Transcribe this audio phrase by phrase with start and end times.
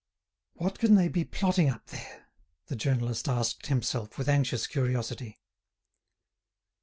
[0.53, 2.25] "What can they be plotting up there?"
[2.65, 5.37] the journalist asked himself, with anxious curiosity.